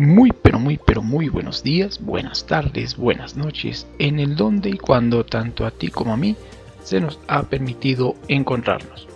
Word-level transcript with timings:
Muy 0.00 0.32
pero 0.32 0.58
muy 0.58 0.78
pero 0.78 1.02
muy 1.02 1.28
buenos 1.28 1.62
días, 1.62 2.00
buenas 2.00 2.46
tardes, 2.46 2.96
buenas 2.96 3.36
noches, 3.36 3.86
en 3.98 4.18
el 4.18 4.34
donde 4.34 4.70
y 4.70 4.78
cuando 4.78 5.26
tanto 5.26 5.66
a 5.66 5.70
ti 5.70 5.88
como 5.88 6.14
a 6.14 6.16
mí 6.16 6.36
se 6.82 7.00
nos 7.00 7.20
ha 7.28 7.42
permitido 7.42 8.14
encontrarnos. 8.26 9.06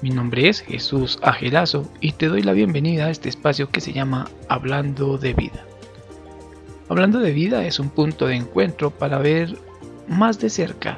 Mi 0.00 0.08
nombre 0.08 0.48
es 0.48 0.62
Jesús 0.62 1.18
Ajelazo 1.20 1.92
y 2.00 2.12
te 2.12 2.28
doy 2.28 2.40
la 2.40 2.54
bienvenida 2.54 3.04
a 3.04 3.10
este 3.10 3.28
espacio 3.28 3.68
que 3.68 3.82
se 3.82 3.92
llama 3.92 4.26
Hablando 4.48 5.18
de 5.18 5.34
Vida. 5.34 5.66
Hablando 6.88 7.18
de 7.18 7.32
Vida 7.32 7.66
es 7.66 7.78
un 7.78 7.90
punto 7.90 8.26
de 8.26 8.36
encuentro 8.36 8.92
para 8.92 9.18
ver 9.18 9.54
más 10.08 10.40
de 10.40 10.48
cerca 10.48 10.96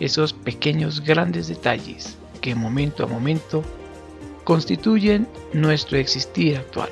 esos 0.00 0.32
pequeños 0.32 1.04
grandes 1.04 1.48
detalles 1.48 2.16
que 2.40 2.54
momento 2.54 3.04
a 3.04 3.06
momento 3.06 3.62
constituyen 4.44 5.28
nuestro 5.52 5.98
existir 5.98 6.56
actual. 6.56 6.88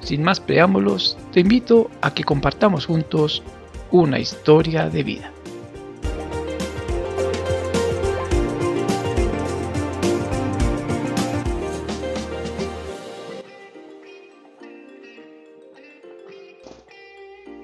Sin 0.00 0.22
más 0.22 0.40
preámbulos, 0.40 1.18
te 1.32 1.40
invito 1.40 1.90
a 2.00 2.14
que 2.14 2.24
compartamos 2.24 2.86
juntos 2.86 3.42
una 3.90 4.18
historia 4.18 4.88
de 4.88 5.02
vida. 5.02 5.32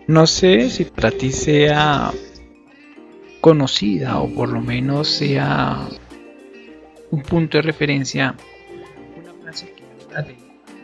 No 0.06 0.26
sé 0.26 0.68
si 0.68 0.84
para 0.84 1.10
ti 1.10 1.32
sea 1.32 2.12
conocida 3.40 4.18
o 4.20 4.28
por 4.28 4.50
lo 4.50 4.60
menos 4.60 5.08
sea 5.08 5.88
un 7.10 7.22
punto 7.22 7.58
de 7.58 7.62
referencia 7.62 8.34
una 9.16 9.32
frase 9.42 9.72
que 9.72 9.82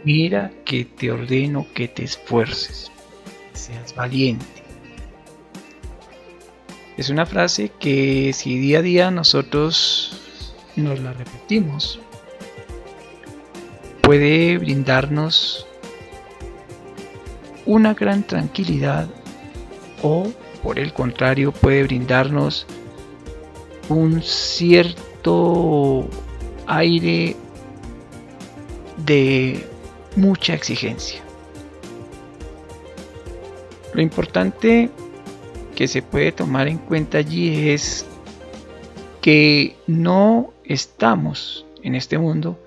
mira 0.05 0.53
que 0.65 0.85
te 0.85 1.11
ordeno 1.11 1.67
que 1.75 1.89
te 1.89 2.05
esfuerces, 2.05 2.91
que 3.53 3.59
seas 3.59 3.95
valiente. 3.95 4.47
Es 6.97 7.09
una 7.09 7.27
frase 7.27 7.71
que 7.79 8.33
si 8.35 8.59
día 8.59 8.81
a 8.81 8.83
día 8.83 9.11
nosotros 9.11 10.53
nos 10.77 11.01
la 11.01 11.13
repetimos, 11.13 12.01
puede 14.03 14.59
brindarnos 14.59 15.67
una 17.65 17.95
gran 17.95 18.27
tranquilidad 18.27 19.09
o 20.03 20.31
por 20.63 20.79
el 20.79 20.93
contrario 20.93 21.53
puede 21.53 21.85
brindarnos 21.85 22.67
un 23.89 24.23
cierto 24.23 26.09
aire 26.67 27.37
de 28.99 29.70
mucha 30.17 30.55
exigencia. 30.55 31.23
Lo 33.95 34.03
importante 34.03 34.91
que 35.75 35.89
se 35.89 36.03
puede 36.03 36.33
tomar 36.33 36.69
en 36.69 36.79
cuenta 36.79 37.19
allí 37.19 37.71
es 37.71 38.07
que 39.21 39.77
no 39.87 40.53
estamos 40.65 41.67
en 41.83 41.95
este 41.95 42.19
mundo 42.19 42.59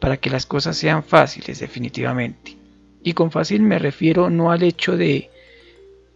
para 0.00 0.16
que 0.16 0.30
las 0.30 0.46
cosas 0.46 0.76
sean 0.76 1.02
fáciles 1.02 1.58
definitivamente. 1.58 2.56
Y 3.02 3.14
con 3.14 3.30
fácil 3.30 3.62
me 3.62 3.78
refiero 3.78 4.30
no 4.30 4.50
al 4.50 4.62
hecho 4.62 4.96
de 4.96 5.30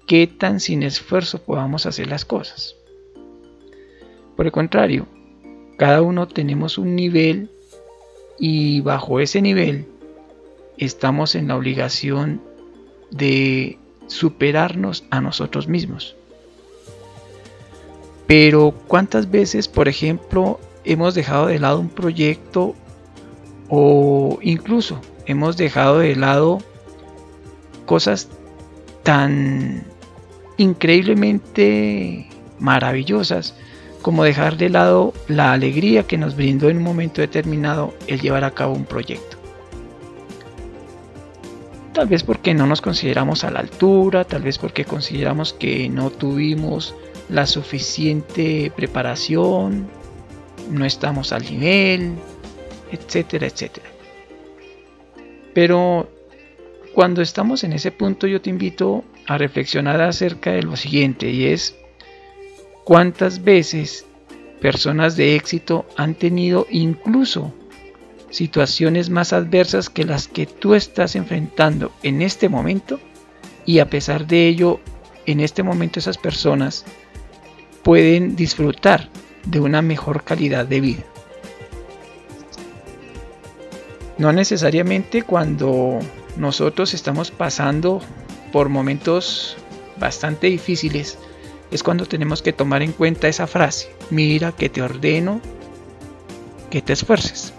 qué 0.06 0.26
tan 0.26 0.60
sin 0.60 0.82
esfuerzo 0.82 1.42
podamos 1.42 1.86
hacer 1.86 2.06
las 2.06 2.24
cosas. 2.24 2.76
Por 4.36 4.46
el 4.46 4.52
contrario, 4.52 5.06
cada 5.78 6.02
uno 6.02 6.28
tenemos 6.28 6.78
un 6.78 6.94
nivel 6.94 7.50
y 8.38 8.80
bajo 8.80 9.20
ese 9.20 9.42
nivel 9.42 9.86
estamos 10.84 11.34
en 11.34 11.48
la 11.48 11.56
obligación 11.56 12.40
de 13.10 13.78
superarnos 14.06 15.04
a 15.10 15.20
nosotros 15.20 15.68
mismos. 15.68 16.16
Pero 18.26 18.74
¿cuántas 18.88 19.30
veces, 19.30 19.68
por 19.68 19.88
ejemplo, 19.88 20.58
hemos 20.84 21.14
dejado 21.14 21.46
de 21.46 21.58
lado 21.58 21.80
un 21.80 21.88
proyecto 21.88 22.74
o 23.68 24.38
incluso 24.42 25.00
hemos 25.26 25.56
dejado 25.56 25.98
de 25.98 26.16
lado 26.16 26.58
cosas 27.86 28.28
tan 29.02 29.84
increíblemente 30.56 32.28
maravillosas 32.58 33.54
como 34.02 34.24
dejar 34.24 34.56
de 34.56 34.68
lado 34.68 35.12
la 35.28 35.52
alegría 35.52 36.04
que 36.04 36.18
nos 36.18 36.36
brindó 36.36 36.68
en 36.68 36.78
un 36.78 36.82
momento 36.82 37.20
determinado 37.20 37.94
el 38.08 38.20
llevar 38.20 38.44
a 38.44 38.50
cabo 38.50 38.74
un 38.74 38.84
proyecto. 38.84 39.41
Tal 41.92 42.08
vez 42.08 42.22
porque 42.22 42.54
no 42.54 42.66
nos 42.66 42.80
consideramos 42.80 43.44
a 43.44 43.50
la 43.50 43.60
altura, 43.60 44.24
tal 44.24 44.42
vez 44.42 44.58
porque 44.58 44.84
consideramos 44.84 45.52
que 45.52 45.88
no 45.90 46.10
tuvimos 46.10 46.94
la 47.28 47.46
suficiente 47.46 48.72
preparación, 48.74 49.88
no 50.70 50.84
estamos 50.86 51.32
al 51.32 51.44
nivel, 51.44 52.14
etcétera, 52.90 53.46
etcétera. 53.46 53.88
Pero 55.52 56.08
cuando 56.94 57.20
estamos 57.20 57.62
en 57.64 57.74
ese 57.74 57.90
punto 57.90 58.26
yo 58.26 58.40
te 58.40 58.50
invito 58.50 59.04
a 59.26 59.36
reflexionar 59.36 60.00
acerca 60.00 60.52
de 60.52 60.62
lo 60.62 60.76
siguiente 60.76 61.30
y 61.30 61.46
es 61.46 61.76
cuántas 62.84 63.44
veces 63.44 64.06
personas 64.60 65.16
de 65.16 65.36
éxito 65.36 65.84
han 65.96 66.14
tenido 66.14 66.66
incluso 66.70 67.52
situaciones 68.32 69.10
más 69.10 69.32
adversas 69.32 69.90
que 69.90 70.04
las 70.04 70.26
que 70.26 70.46
tú 70.46 70.74
estás 70.74 71.14
enfrentando 71.14 71.92
en 72.02 72.22
este 72.22 72.48
momento 72.48 72.98
y 73.66 73.78
a 73.78 73.88
pesar 73.88 74.26
de 74.26 74.48
ello, 74.48 74.80
en 75.26 75.38
este 75.38 75.62
momento 75.62 76.00
esas 76.00 76.18
personas 76.18 76.84
pueden 77.84 78.34
disfrutar 78.34 79.08
de 79.44 79.60
una 79.60 79.82
mejor 79.82 80.24
calidad 80.24 80.66
de 80.66 80.80
vida. 80.80 81.02
No 84.18 84.32
necesariamente 84.32 85.22
cuando 85.22 85.98
nosotros 86.36 86.94
estamos 86.94 87.30
pasando 87.30 88.00
por 88.50 88.68
momentos 88.68 89.56
bastante 89.98 90.46
difíciles 90.46 91.18
es 91.70 91.82
cuando 91.82 92.06
tenemos 92.06 92.40
que 92.40 92.52
tomar 92.52 92.82
en 92.82 92.92
cuenta 92.92 93.28
esa 93.28 93.46
frase, 93.46 93.90
mira 94.10 94.52
que 94.52 94.68
te 94.68 94.80
ordeno 94.82 95.40
que 96.70 96.80
te 96.80 96.94
esfuerces 96.94 97.52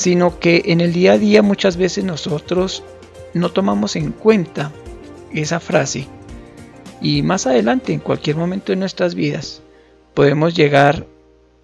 sino 0.00 0.38
que 0.38 0.62
en 0.64 0.80
el 0.80 0.94
día 0.94 1.12
a 1.12 1.18
día 1.18 1.42
muchas 1.42 1.76
veces 1.76 2.04
nosotros 2.04 2.82
no 3.34 3.50
tomamos 3.50 3.96
en 3.96 4.12
cuenta 4.12 4.72
esa 5.30 5.60
frase. 5.60 6.06
Y 7.02 7.20
más 7.20 7.46
adelante 7.46 7.92
en 7.92 8.00
cualquier 8.00 8.36
momento 8.36 8.72
de 8.72 8.76
nuestras 8.76 9.14
vidas 9.14 9.60
podemos 10.14 10.54
llegar 10.54 11.06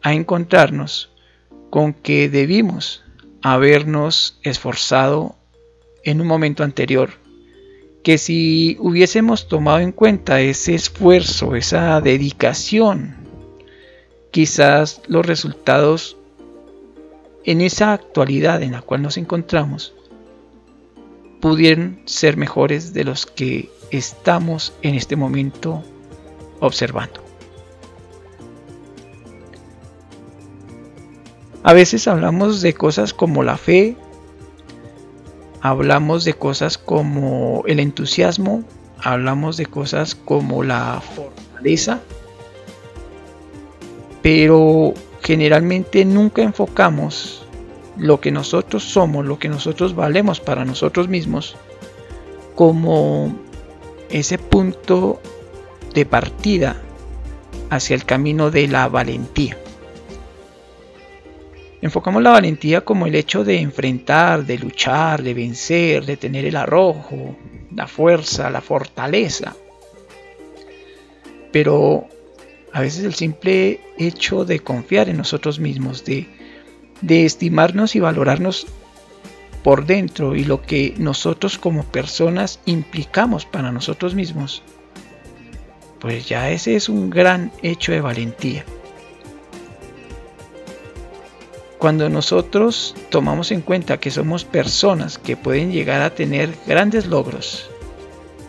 a 0.02 0.12
encontrarnos 0.12 1.08
con 1.70 1.94
que 1.94 2.28
debimos 2.28 3.04
habernos 3.40 4.38
esforzado 4.42 5.36
en 6.04 6.20
un 6.20 6.26
momento 6.26 6.62
anterior. 6.62 7.12
Que 8.02 8.18
si 8.18 8.76
hubiésemos 8.80 9.48
tomado 9.48 9.78
en 9.78 9.92
cuenta 9.92 10.42
ese 10.42 10.74
esfuerzo, 10.74 11.56
esa 11.56 11.98
dedicación, 12.02 13.16
quizás 14.30 15.00
los 15.06 15.24
resultados 15.24 16.18
en 17.46 17.60
esa 17.60 17.92
actualidad 17.92 18.62
en 18.62 18.72
la 18.72 18.82
cual 18.82 19.02
nos 19.02 19.16
encontramos 19.16 19.94
pudieran 21.40 22.02
ser 22.04 22.36
mejores 22.36 22.92
de 22.92 23.04
los 23.04 23.24
que 23.24 23.70
estamos 23.90 24.74
en 24.82 24.96
este 24.96 25.14
momento 25.14 25.82
observando. 26.60 27.22
A 31.62 31.72
veces 31.72 32.08
hablamos 32.08 32.62
de 32.62 32.74
cosas 32.74 33.14
como 33.14 33.42
la 33.42 33.56
fe, 33.56 33.96
hablamos 35.60 36.24
de 36.24 36.34
cosas 36.34 36.78
como 36.78 37.62
el 37.66 37.78
entusiasmo, 37.78 38.64
hablamos 38.98 39.56
de 39.56 39.66
cosas 39.66 40.16
como 40.16 40.64
la 40.64 41.00
fortaleza, 41.00 42.00
pero 44.22 44.94
generalmente 45.26 46.04
nunca 46.04 46.42
enfocamos 46.42 47.44
lo 47.96 48.20
que 48.20 48.30
nosotros 48.30 48.84
somos, 48.84 49.26
lo 49.26 49.40
que 49.40 49.48
nosotros 49.48 49.96
valemos 49.96 50.38
para 50.38 50.64
nosotros 50.64 51.08
mismos, 51.08 51.56
como 52.54 53.36
ese 54.08 54.38
punto 54.38 55.20
de 55.94 56.06
partida 56.06 56.80
hacia 57.70 57.96
el 57.96 58.04
camino 58.04 58.52
de 58.52 58.68
la 58.68 58.86
valentía. 58.86 59.58
Enfocamos 61.82 62.22
la 62.22 62.30
valentía 62.30 62.82
como 62.82 63.06
el 63.06 63.16
hecho 63.16 63.42
de 63.42 63.58
enfrentar, 63.58 64.46
de 64.46 64.58
luchar, 64.58 65.24
de 65.24 65.34
vencer, 65.34 66.06
de 66.06 66.16
tener 66.16 66.44
el 66.44 66.54
arrojo, 66.54 67.34
la 67.74 67.88
fuerza, 67.88 68.48
la 68.48 68.60
fortaleza. 68.60 69.56
Pero 71.50 72.06
a 72.76 72.82
veces 72.82 73.04
el 73.04 73.14
simple 73.14 73.80
hecho 73.96 74.44
de 74.44 74.58
confiar 74.58 75.08
en 75.08 75.16
nosotros 75.16 75.58
mismos, 75.58 76.04
de, 76.04 76.28
estimarnos 77.08 77.96
y 77.96 78.00
valorarnos 78.00 78.66
por 79.64 79.86
dentro 79.86 80.36
y 80.36 80.44
lo 80.44 80.60
que 80.60 80.92
nosotros 80.98 81.56
como 81.56 81.84
personas 81.84 82.60
implicamos 82.66 83.46
para 83.46 83.72
nosotros 83.72 84.14
mismos, 84.14 84.62
pues 86.00 86.28
ya 86.28 86.50
ese 86.50 86.76
es 86.76 86.90
un 86.90 87.08
gran 87.08 87.50
hecho 87.62 87.92
de 87.92 88.02
valentía. 88.02 88.66
Cuando 91.78 92.10
nosotros 92.10 92.94
tomamos 93.08 93.52
en 93.52 93.62
cuenta 93.62 93.98
que 93.98 94.10
somos 94.10 94.44
personas 94.44 95.16
que 95.16 95.38
pueden 95.38 95.72
llegar 95.72 96.02
a 96.02 96.14
tener 96.14 96.54
grandes 96.66 97.06
logros, 97.06 97.70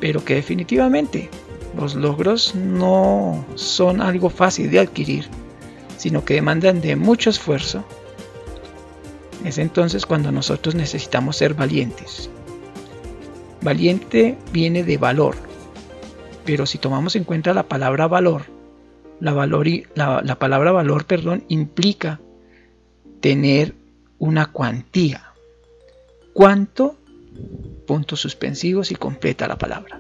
pero 0.01 0.25
que 0.25 0.35
definitivamente 0.35 1.29
los 1.77 1.95
logros 1.95 2.56
no 2.56 3.45
son 3.56 4.01
algo 4.01 4.29
fácil 4.29 4.71
de 4.71 4.79
adquirir, 4.79 5.27
sino 5.97 6.25
que 6.25 6.33
demandan 6.33 6.81
de 6.81 6.95
mucho 6.95 7.29
esfuerzo, 7.29 7.85
es 9.45 9.57
entonces 9.59 10.06
cuando 10.06 10.31
nosotros 10.31 10.75
necesitamos 10.75 11.38
ser 11.38 11.53
valientes. 11.53 12.29
Valiente 13.62 14.38
viene 14.51 14.83
de 14.83 14.97
valor, 14.97 15.35
pero 16.45 16.65
si 16.65 16.77
tomamos 16.77 17.15
en 17.15 17.24
cuenta 17.24 17.53
la 17.53 17.63
palabra 17.63 18.07
valor, 18.07 18.44
la, 19.19 19.33
valor, 19.33 19.68
la, 19.95 20.21
la 20.24 20.39
palabra 20.39 20.71
valor 20.71 21.06
perdón, 21.06 21.44
implica 21.47 22.19
tener 23.21 23.75
una 24.19 24.51
cuantía. 24.51 25.33
¿Cuánto? 26.33 26.95
Puntos 27.85 28.19
suspensivos 28.19 28.91
y 28.91 28.95
completa 28.95 29.47
la 29.47 29.57
palabra. 29.57 30.00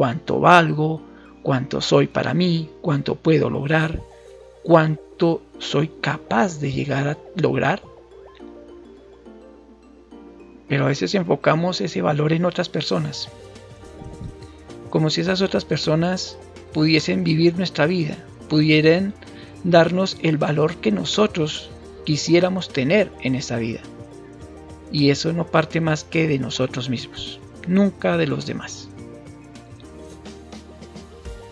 ¿Cuánto 0.00 0.40
valgo? 0.40 1.02
¿Cuánto 1.42 1.82
soy 1.82 2.06
para 2.06 2.32
mí? 2.32 2.70
¿Cuánto 2.80 3.16
puedo 3.16 3.50
lograr? 3.50 4.00
¿Cuánto 4.62 5.42
soy 5.58 5.88
capaz 6.00 6.58
de 6.58 6.72
llegar 6.72 7.06
a 7.06 7.18
lograr? 7.36 7.82
Pero 10.68 10.84
a 10.86 10.88
veces 10.88 11.14
enfocamos 11.14 11.82
ese 11.82 12.00
valor 12.00 12.32
en 12.32 12.46
otras 12.46 12.70
personas. 12.70 13.28
Como 14.88 15.10
si 15.10 15.20
esas 15.20 15.42
otras 15.42 15.66
personas 15.66 16.38
pudiesen 16.72 17.22
vivir 17.22 17.58
nuestra 17.58 17.84
vida, 17.84 18.16
pudieran 18.48 19.12
darnos 19.64 20.16
el 20.22 20.38
valor 20.38 20.76
que 20.76 20.92
nosotros 20.92 21.68
quisiéramos 22.04 22.70
tener 22.70 23.12
en 23.20 23.34
esa 23.34 23.58
vida. 23.58 23.80
Y 24.90 25.10
eso 25.10 25.34
no 25.34 25.46
parte 25.46 25.82
más 25.82 26.04
que 26.04 26.26
de 26.26 26.38
nosotros 26.38 26.88
mismos, 26.88 27.38
nunca 27.68 28.16
de 28.16 28.28
los 28.28 28.46
demás. 28.46 28.89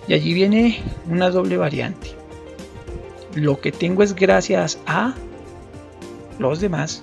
Y 0.08 0.14
allí 0.14 0.32
viene 0.32 0.80
una 1.08 1.30
doble 1.30 1.56
variante. 1.56 2.08
Lo 3.34 3.60
que 3.60 3.70
tengo 3.70 4.02
es 4.02 4.14
gracias 4.14 4.80
a 4.86 5.14
los 6.38 6.60
demás 6.60 7.02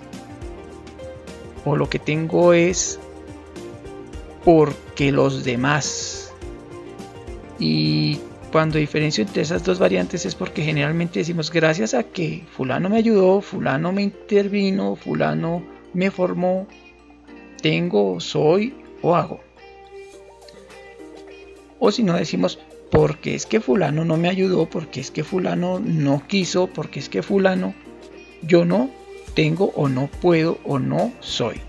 o 1.66 1.76
lo 1.76 1.90
que 1.90 2.00
tengo 2.00 2.54
es 2.54 3.00
porque 4.44 5.12
los 5.12 5.44
demás. 5.44 6.32
Y 7.60 8.20
cuando 8.52 8.78
diferencio 8.78 9.24
entre 9.24 9.42
esas 9.42 9.64
dos 9.64 9.80
variantes 9.80 10.26
es 10.26 10.36
porque 10.36 10.64
generalmente 10.64 11.20
decimos 11.20 11.52
gracias 11.52 11.94
a 11.94 12.04
que 12.04 12.44
fulano 12.52 12.90
me 12.90 12.98
ayudó, 12.98 13.42
fulano 13.42 13.92
me 13.92 14.04
intervino, 14.04 14.96
fulano 14.96 15.64
me 15.94 16.12
formó, 16.12 16.68
tengo, 17.62 18.20
soy 18.20 18.76
o 19.02 19.16
hago. 19.16 19.40
O 21.80 21.92
si 21.92 22.04
no 22.04 22.14
decimos 22.14 22.60
porque 22.96 23.36
es 23.36 23.46
que 23.46 23.60
fulano 23.60 24.06
no 24.06 24.16
me 24.16 24.30
ayudó, 24.30 24.70
porque 24.70 25.02
es 25.02 25.12
que 25.12 25.26
fulano 25.26 25.82
no 25.82 26.26
quiso, 26.26 26.68
porque 26.68 27.02
es 27.02 27.10
que 27.10 27.22
fulano 27.22 27.76
yo 28.42 28.64
no 28.64 28.90
tengo 29.34 29.74
o 29.76 29.90
no 29.90 30.08
puedo 30.08 30.60
o 30.64 30.80
no 30.80 31.12
soy. 31.20 31.60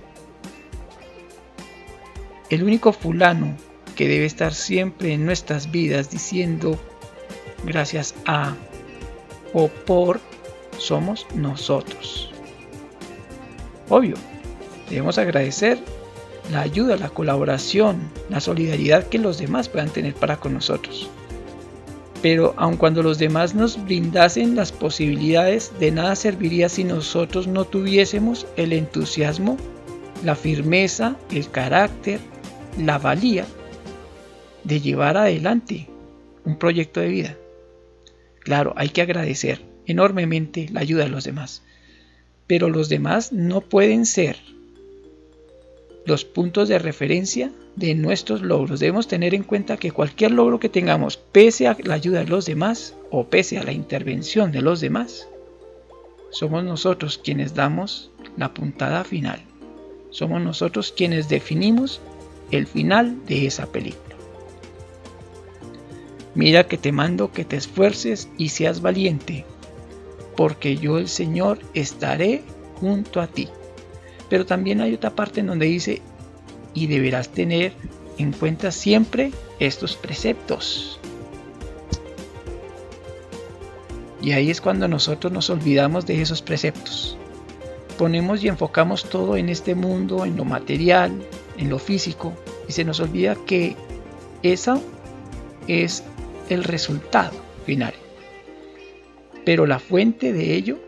El 2.49 2.63
único 2.63 2.93
fulano 2.93 3.57
que 3.97 4.07
debe 4.07 4.25
estar 4.25 4.55
siempre 4.55 5.15
en 5.15 5.27
nuestras 5.27 5.73
vidas 5.73 6.13
diciendo 6.13 6.79
gracias 7.65 8.15
a 8.25 8.55
o 9.53 9.67
por 9.67 10.21
somos 10.79 11.27
nosotros. 11.35 12.31
Obvio, 13.89 14.15
debemos 14.89 15.19
agradecer 15.19 15.77
la 16.51 16.61
ayuda, 16.61 16.97
la 16.97 17.09
colaboración, 17.09 17.99
la 18.31 18.41
solidaridad 18.41 19.07
que 19.09 19.19
los 19.19 19.39
demás 19.39 19.69
puedan 19.69 19.91
tener 19.91 20.15
para 20.15 20.39
con 20.39 20.55
nosotros. 20.55 21.09
Pero 22.23 22.55
aun 22.57 22.77
cuando 22.77 23.03
los 23.03 23.19
demás 23.19 23.55
nos 23.55 23.85
brindasen 23.85 24.57
las 24.57 24.73
posibilidades, 24.73 25.73
de 25.79 25.91
nada 25.91 26.17
serviría 26.17 26.69
si 26.69 26.85
nosotros 26.85 27.47
no 27.47 27.65
tuviésemos 27.65 28.47
el 28.57 28.73
entusiasmo, 28.73 29.57
la 30.25 30.35
firmeza, 30.35 31.17
el 31.31 31.51
carácter, 31.51 32.21
la 32.79 32.99
valía 32.99 33.47
de 34.65 34.81
llevar 34.81 35.17
adelante 35.17 35.89
un 36.45 36.59
proyecto 36.59 37.01
de 37.01 37.09
vida. 37.09 37.37
Claro, 38.41 38.73
hay 38.77 38.89
que 38.89 39.03
agradecer 39.03 39.61
enormemente 39.87 40.69
la 40.73 40.81
ayuda 40.81 41.05
de 41.05 41.11
los 41.11 41.25
demás, 41.25 41.63
pero 42.47 42.69
los 42.69 42.89
demás 42.89 43.33
no 43.33 43.61
pueden 43.61 44.07
ser 44.07 44.37
los 46.07 46.25
puntos 46.25 46.69
de 46.69 46.79
referencia 46.79 47.51
de 47.75 47.95
nuestros 47.95 48.41
logros. 48.41 48.81
Debemos 48.81 49.09
tener 49.09 49.35
en 49.35 49.43
cuenta 49.43 49.77
que 49.77 49.91
cualquier 49.91 50.31
logro 50.31 50.59
que 50.59 50.69
tengamos, 50.69 51.17
pese 51.17 51.67
a 51.67 51.77
la 51.83 51.95
ayuda 51.95 52.21
de 52.21 52.27
los 52.27 52.47
demás 52.47 52.95
o 53.11 53.25
pese 53.25 53.59
a 53.59 53.65
la 53.65 53.73
intervención 53.73 54.53
de 54.53 54.63
los 54.63 54.81
demás, 54.81 55.29
somos 56.31 56.65
nosotros 56.65 57.19
quienes 57.23 57.55
damos 57.55 58.11
la 58.37 58.55
puntada 58.55 59.05
final. 59.05 59.41
Somos 60.11 60.41
nosotros 60.41 60.95
quienes 60.97 61.29
definimos 61.29 62.01
el 62.51 62.67
final 62.67 63.27
de 63.27 63.47
esa 63.47 63.67
película. 63.67 64.17
Mira 66.35 66.67
que 66.67 66.79
te 66.79 66.93
mando 66.93 67.33
que 67.33 67.45
te 67.45 67.57
esfuerces 67.57 68.29
y 68.39 68.51
seas 68.51 68.81
valiente, 68.81 69.45
porque 70.37 70.77
yo 70.77 70.99
el 70.99 71.09
Señor 71.09 71.59
estaré 71.75 72.43
junto 72.79 73.21
a 73.21 73.27
ti. 73.27 73.49
Pero 74.29 74.47
también 74.47 74.81
hay 74.81 74.95
otra 74.95 75.11
parte 75.11 75.41
en 75.41 75.47
donde 75.47 75.67
dice, 75.67 76.03
y 76.75 76.87
deberás 76.87 77.29
tener 77.31 77.73
en 78.19 78.33
cuenta 78.33 78.71
siempre 78.71 79.33
estos 79.59 79.97
preceptos. 79.97 81.01
Y 84.21 84.33
ahí 84.33 84.51
es 84.51 84.61
cuando 84.61 84.89
nosotros 84.89 85.33
nos 85.33 85.51
olvidamos 85.51 86.07
de 86.07 86.21
esos 86.21 86.43
preceptos. 86.43 87.17
Ponemos 87.97 88.43
y 88.43 88.49
enfocamos 88.49 89.05
todo 89.09 89.37
en 89.37 89.49
este 89.49 89.75
mundo, 89.75 90.25
en 90.25 90.37
lo 90.37 90.45
material, 90.45 91.13
en 91.57 91.71
lo 91.71 91.79
físico, 91.79 92.33
y 92.69 92.73
se 92.73 92.85
nos 92.85 93.01
olvida 93.01 93.37
que 93.47 93.77
eso 94.43 94.83
es 95.69 96.05
el 96.49 96.65
resultado 96.65 97.33
final. 97.65 97.95
Pero 99.45 99.67
la 99.67 99.79
fuente 99.79 100.33
de 100.33 100.55
ello 100.55 100.79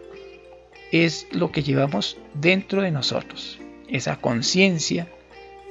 es 0.92 1.26
lo 1.30 1.52
que 1.52 1.62
llevamos 1.62 2.16
dentro 2.34 2.82
de 2.82 2.90
nosotros, 2.90 3.58
esa 3.88 4.16
conciencia, 4.16 5.08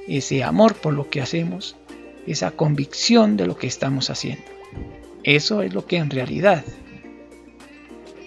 ese 0.06 0.44
amor 0.44 0.74
por 0.74 0.94
lo 0.94 1.10
que 1.10 1.20
hacemos, 1.20 1.76
esa 2.26 2.50
convicción 2.52 3.36
de 3.36 3.46
lo 3.46 3.56
que 3.56 3.66
estamos 3.66 4.10
haciendo. 4.10 4.44
Eso 5.24 5.62
es 5.62 5.74
lo 5.74 5.86
que 5.86 5.96
en 5.96 6.10
realidad 6.10 6.64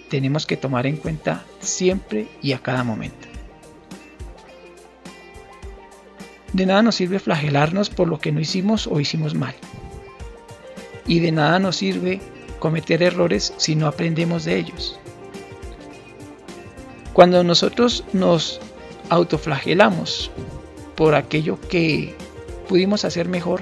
tenemos 0.08 0.44
que 0.44 0.56
tomar 0.56 0.86
en 0.86 0.96
cuenta 0.96 1.44
siempre 1.60 2.28
y 2.42 2.52
a 2.52 2.58
cada 2.58 2.84
momento. 2.84 3.28
De 6.52 6.66
nada 6.66 6.82
nos 6.82 6.96
sirve 6.96 7.18
flagelarnos 7.18 7.88
por 7.88 8.08
lo 8.08 8.18
que 8.18 8.30
no 8.30 8.40
hicimos 8.40 8.86
o 8.86 9.00
hicimos 9.00 9.34
mal. 9.34 9.54
Y 11.06 11.20
de 11.20 11.32
nada 11.32 11.58
nos 11.58 11.76
sirve 11.76 12.20
cometer 12.58 13.02
errores 13.02 13.54
si 13.56 13.74
no 13.74 13.86
aprendemos 13.86 14.44
de 14.44 14.58
ellos. 14.58 15.00
Cuando 17.22 17.44
nosotros 17.44 18.02
nos 18.12 18.58
autoflagelamos 19.08 20.32
por 20.96 21.14
aquello 21.14 21.56
que 21.60 22.16
pudimos 22.68 23.04
hacer 23.04 23.28
mejor, 23.28 23.60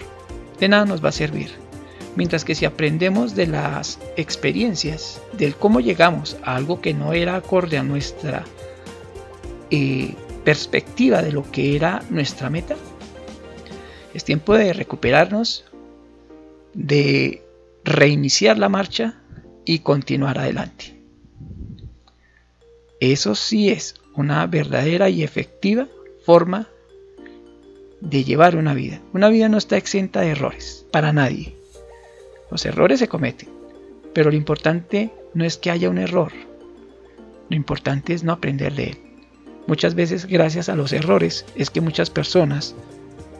de 0.58 0.68
nada 0.70 0.86
nos 0.86 1.04
va 1.04 1.10
a 1.10 1.12
servir. 1.12 1.50
Mientras 2.16 2.46
que 2.46 2.54
si 2.54 2.64
aprendemos 2.64 3.34
de 3.34 3.48
las 3.48 3.98
experiencias, 4.16 5.20
del 5.34 5.56
cómo 5.56 5.80
llegamos 5.80 6.38
a 6.42 6.56
algo 6.56 6.80
que 6.80 6.94
no 6.94 7.12
era 7.12 7.36
acorde 7.36 7.76
a 7.76 7.82
nuestra 7.82 8.46
eh, 9.70 10.14
perspectiva 10.42 11.20
de 11.20 11.32
lo 11.32 11.50
que 11.50 11.76
era 11.76 12.02
nuestra 12.08 12.48
meta, 12.48 12.76
es 14.14 14.24
tiempo 14.24 14.54
de 14.54 14.72
recuperarnos, 14.72 15.66
de 16.72 17.44
reiniciar 17.84 18.56
la 18.56 18.70
marcha 18.70 19.20
y 19.66 19.80
continuar 19.80 20.38
adelante. 20.38 20.99
Eso 23.00 23.34
sí 23.34 23.70
es 23.70 23.94
una 24.14 24.46
verdadera 24.46 25.08
y 25.08 25.22
efectiva 25.22 25.88
forma 26.24 26.68
de 28.00 28.24
llevar 28.24 28.56
una 28.56 28.74
vida. 28.74 29.00
Una 29.12 29.28
vida 29.28 29.48
no 29.48 29.58
está 29.58 29.76
exenta 29.76 30.20
de 30.20 30.30
errores, 30.30 30.86
para 30.92 31.12
nadie. 31.12 31.56
Los 32.50 32.64
errores 32.66 32.98
se 32.98 33.08
cometen, 33.08 33.48
pero 34.12 34.30
lo 34.30 34.36
importante 34.36 35.10
no 35.34 35.44
es 35.44 35.56
que 35.56 35.70
haya 35.70 35.88
un 35.88 35.98
error, 35.98 36.32
lo 37.50 37.56
importante 37.56 38.14
es 38.14 38.22
no 38.22 38.32
aprender 38.32 38.74
de 38.74 38.84
él. 38.90 38.98
muchas 39.66 39.94
veces 39.94 40.26
gracias 40.26 40.68
a 40.68 40.74
los 40.74 40.92
errores 40.92 41.44
es 41.54 41.70
que 41.70 41.80
muchas 41.80 42.10
personas 42.10 42.74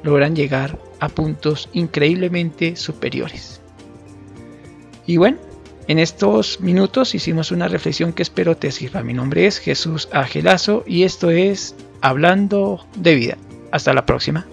logran 0.03 0.37
llegar 0.37 0.79
a 1.01 1.09
puntos 1.09 1.69
increíblemente 1.73 2.77
superiores. 2.77 3.61
Y 5.07 5.17
bueno, 5.17 5.39
en 5.91 5.99
estos 5.99 6.61
minutos 6.61 7.17
hicimos 7.17 7.51
una 7.51 7.67
reflexión 7.67 8.13
que 8.13 8.23
espero 8.23 8.57
te 8.57 8.71
sirva. 8.71 9.03
Mi 9.03 9.13
nombre 9.13 9.47
es 9.47 9.59
Jesús 9.59 10.09
Agelazo 10.13 10.85
y 10.87 11.03
esto 11.03 11.31
es 11.31 11.75
Hablando 12.01 12.87
de 12.95 13.17
Vida. 13.17 13.39
Hasta 13.73 13.93
la 13.93 14.07
próxima. 14.07 14.47